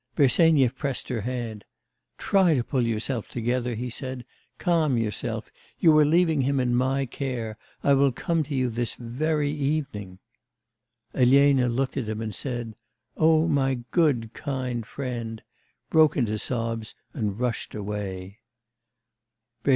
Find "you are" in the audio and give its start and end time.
5.79-6.03